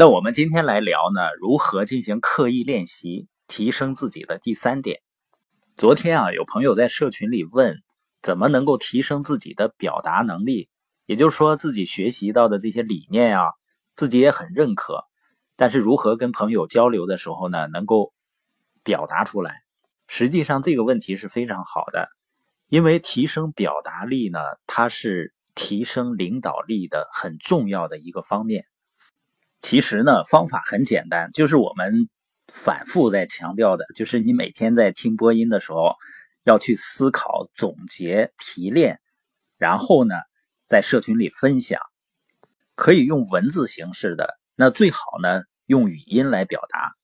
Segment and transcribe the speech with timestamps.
[0.00, 5.02] 那我们今天来聊呢，如何进行刻意练习，提升自己的第三点。
[5.76, 7.76] 昨天啊，有朋友在社群里问，
[8.22, 10.70] 怎么能够提升自己的表达能力？
[11.04, 13.50] 也就是说，自己学习到的这些理念啊，
[13.94, 15.04] 自己也很认可，
[15.54, 18.14] 但是如何跟朋友交流的时候呢，能够
[18.82, 19.56] 表达出来？
[20.06, 22.08] 实际上这个问题是非常好的，
[22.68, 28.64] 因为提升表达力呢，它是提升领导力的很重要的一个方面。
[29.60, 32.08] 其实呢，方法很简单，就是我们
[32.52, 35.94] 反复在强调的，就是你每天在听播音的时候，
[36.44, 39.00] 要去思考、总结、提炼，
[39.58, 40.14] 然后呢，
[40.66, 41.80] 在社群里分享，
[42.74, 46.94] 可以用文字形式的，那最好呢，用语音来表达。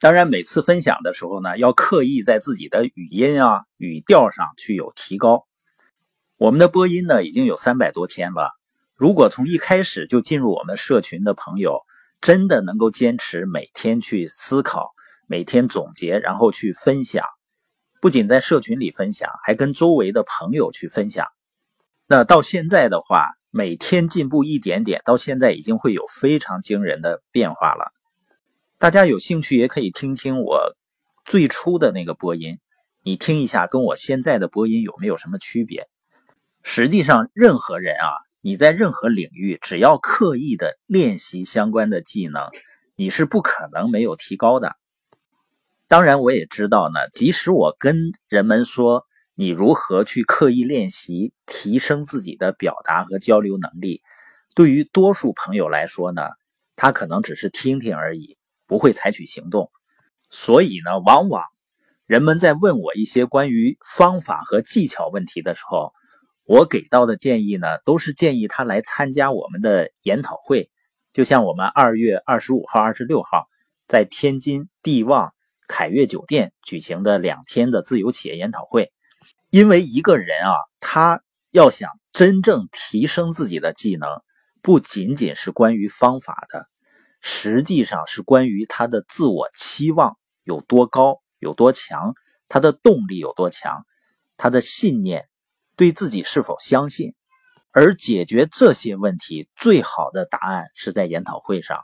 [0.00, 5.46] 当然，每次分享的时候呢，要刻意在自己的语音啊、语调上去有提高。
[6.36, 8.50] 我们的播音呢，已经有三百多天了。
[8.96, 11.80] 如果从一开始就进入我们社群的朋友，
[12.20, 14.94] 真的能够坚持每天去思考、
[15.26, 17.24] 每天总结，然后去分享，
[18.00, 21.26] 不仅在社群里分享，还跟周围的朋友去分享。
[22.06, 27.92] 那到现在的话，每天进步一点点，到现在已经会有非常惊人的变化了。
[28.78, 30.76] 大家有兴趣也可以听听我
[31.24, 32.58] 最初的那个播音，
[33.02, 35.88] 你听一下，跟我现在的播音有没有什么区别？
[36.62, 38.23] 实际上，任何人啊。
[38.46, 42.50] 你在任何领域，只要刻意的练习相关的技能，
[42.94, 44.76] 你是不可能没有提高的。
[45.88, 54.02] 当然，我也知道呢，即使我跟人们说你如何去刻意练习，提升自己的表达和交流能力，
[54.54, 56.28] 对于多数朋友来说呢，
[56.76, 59.70] 他可能只是听听而已，不会采取行动。
[60.28, 61.44] 所以呢，往往
[62.04, 65.94] 人们在问我一些关于方法和技巧问题的时候，
[66.46, 70.70] 我给到的建议呢，都是建议他来参加我们的研讨会，
[71.12, 73.46] 就像我们二月二十五号、二十六号
[73.88, 75.32] 在天津地旺
[75.68, 78.92] 凯悦酒店举行的两天的自由企业研讨会。
[79.48, 84.08] 因为一个人啊，他要想真正提升自己的技能，
[84.60, 86.66] 不仅仅是关于方法的，
[87.22, 92.12] 实际上是关于他的自我期望有多高、有多强，
[92.48, 93.86] 他的动力有多强，
[94.36, 95.26] 他的信念。
[95.76, 97.14] 对自己是否相信，
[97.72, 101.80] 而解决这些问题最好的答案是在研讨会上。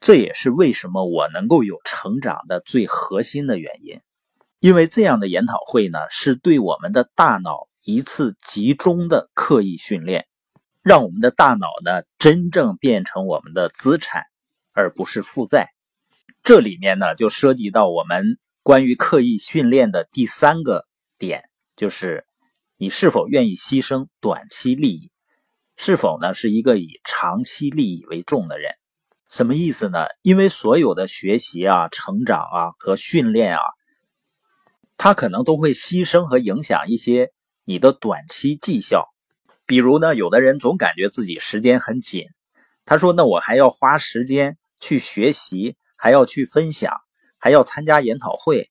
[0.00, 4.00] 这也是为什么我能够有成长的最核心的原因。
[4.60, 10.26] 因为这样的研讨会呢，是对我们的大脑一次集中的刻意训练，
[10.82, 14.22] 让我们的大脑呢真正变成我们的资产，
[14.72, 15.70] 而不是负债。
[16.42, 20.86] 这里面呢就涉及到我们关于刻意训练的第三个
[21.18, 22.24] 点，就是。
[22.84, 25.10] 你是否愿意牺牲短期利益？
[25.74, 28.74] 是否呢是一个以长期利益为重的人？
[29.30, 30.04] 什么意思呢？
[30.20, 33.62] 因为所有的学习啊、成长啊和训练啊，
[34.98, 37.32] 它可能都会牺牲和影响一些
[37.64, 39.08] 你的短期绩效。
[39.64, 42.26] 比如呢，有的人总感觉自己时间很紧，
[42.84, 46.92] 他说：“那我还要花时间去学习，还要去分享，
[47.38, 48.70] 还要参加研讨会。”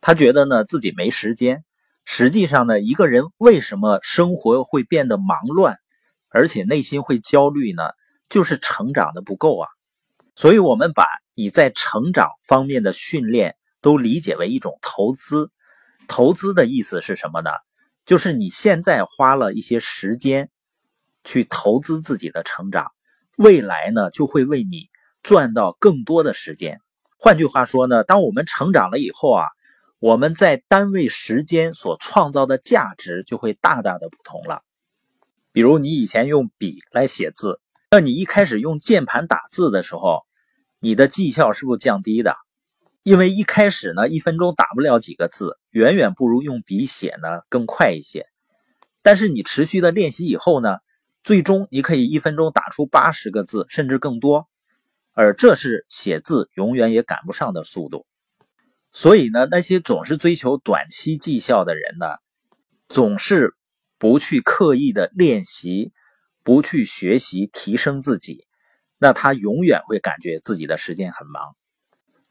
[0.00, 1.64] 他觉得呢自己没时间。
[2.04, 5.78] 实际上呢，一个人为什么生活会变得忙乱，
[6.28, 7.82] 而且内心会焦虑呢？
[8.28, 9.68] 就是成长的不够啊。
[10.34, 15.50] 所以，我们把你在成长方面的训练都理解为一种投资。
[16.08, 17.50] 投资的意思是什么呢？
[18.04, 20.50] 就是你现在花了一些时间
[21.24, 22.90] 去投资自己的成长，
[23.36, 24.88] 未来呢就会为你
[25.22, 26.80] 赚到更多的时间。
[27.16, 29.46] 换句话说呢，当我们成长了以后啊。
[30.02, 34.64] 我们在单位时间所创造的价值就会大大的不同了。
[35.52, 40.22] 比如你以前用笔来写字，那你一开始用键盘打字的时候，
[40.80, 42.34] 你的绩效是不是降低的？
[43.04, 48.26] 因为一开始呢，一分钟打不了几个字，远远不如用笔写呢更快一些。
[49.02, 50.78] 但是你持续的练习以后呢，
[51.22, 54.48] 最终你可以一分钟打出八十个字，甚至更多，
[55.12, 58.04] 而这是写字永远也赶不上的速度。
[58.92, 62.16] 所以呢，那些总是追求短期绩效的人呢，
[62.88, 63.54] 总是
[63.98, 65.92] 不去刻意的练习，
[66.42, 68.46] 不去学习提升自己，
[68.98, 71.56] 那他永远会感觉自己的时间很忙。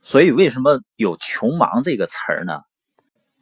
[0.03, 2.61] 所以为什么有“穷忙”这个词儿呢？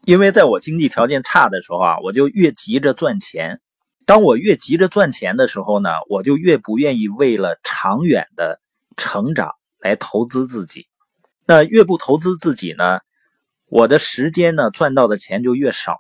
[0.06, 3.60] 因为在我经济条件差的时候啊，我就越急着赚钱。
[4.06, 8.62] 当我越急着赚钱的时候呢，我就越不愿意为了长远的
[8.96, 10.88] 成长来投资自己。
[11.46, 13.00] 那越不投资自己呢？
[13.70, 16.00] 我的时间呢，赚到的钱就越少，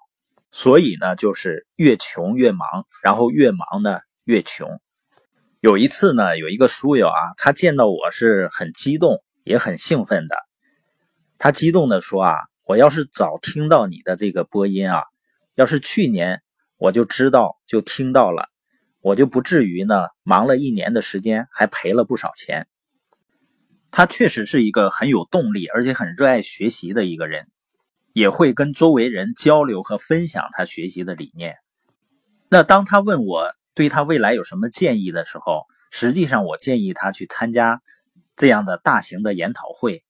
[0.51, 4.81] 所以呢，就是越穷越忙，然后越忙呢越穷。
[5.59, 10.35] 有一次呢，有一个书友啊，他见到我是很激动，也很兴奋的。
[11.37, 15.03] 他激动的说啊，我要是早听到你的这个播音啊，
[15.53, 16.41] 要是去年
[16.77, 18.49] 我就知道就听到了，
[18.99, 22.67] 我就不至于呢忙了一年的时间还赔了不少钱。
[23.91, 27.47] 他确实是一个很有动力，而且很热爱学习的一个人，
[28.13, 31.57] 也会跟周围人交流和分享他学习的理念。
[32.49, 37.81] 那当他问我，对他未来有什么建议的时候，实际上我建议他去参加
[38.35, 40.03] 这样的大型的研讨会。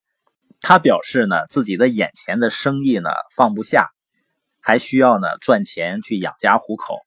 [0.62, 3.90] 他表示呢，自己的眼前的生意呢放不下，
[4.62, 6.98] 还需要呢赚钱去养家糊口。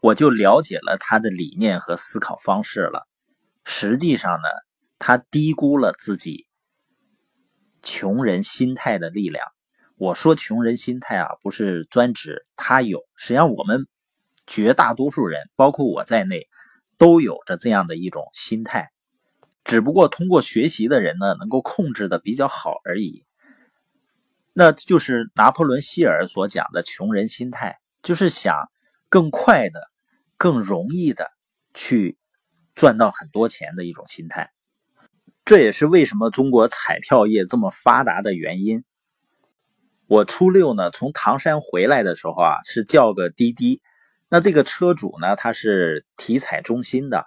[0.00, 3.06] 我就了解了他的理念和思考方式了。
[3.64, 4.48] 实际上呢，
[4.98, 6.46] 他低估了自己
[7.82, 9.46] 穷人心态的力量。
[9.96, 13.86] 我说穷人心态啊，不是专指他有，实际上我们。
[14.48, 16.46] 绝大多数人，包括我在内，
[16.98, 18.92] 都有着这样的一种心态，
[19.64, 23.24] 只不过通过学习的人呢，能够控制的比较好而已。
[24.52, 28.54] 那就是拿破仑希尔所讲的穷人心态，就是想
[29.08, 29.80] 更快的、
[30.36, 31.28] 更容易的
[31.74, 32.16] 去
[32.76, 34.52] 赚到很多钱的一种心态。
[35.44, 38.84] 这也是为什么中国彩票业这么发达的原因。
[40.08, 43.80] 我初六呢，从唐山回来的时候啊，是叫个滴滴。
[44.28, 47.26] 那这个车主呢，他是体彩中心的，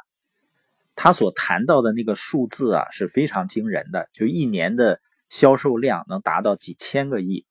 [0.95, 7.45] 他所谈到的那个数字啊是非常惊人的，就一年的销售量能达到几千个亿。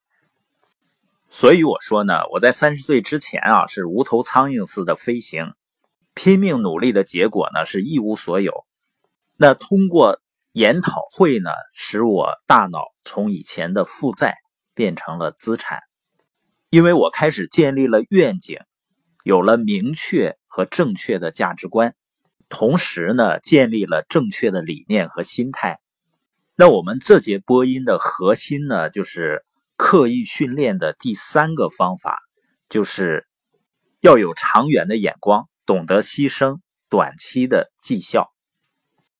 [1.29, 5.53] 所以我说呢，我在三十岁之前啊是无头苍蝇似的飞行，
[6.15, 8.65] 拼命努力的结果呢是一无所有。
[9.37, 10.19] 那通过
[10.53, 14.37] 研讨会呢，使我大脑从以前的负债
[14.79, 15.81] 变成了资产，
[16.69, 18.59] 因为我开始建立了愿景。
[19.25, 21.95] 有了明确和正确的价值观，
[22.47, 25.79] 同时呢，建立了正确的理念和心态。
[26.55, 29.43] 那我们这节播音的核心呢，就是
[29.75, 32.19] 刻意训练的第三个方法，
[32.69, 33.27] 就是
[33.99, 38.31] 要有长远的眼光，懂得牺牲短期的绩效。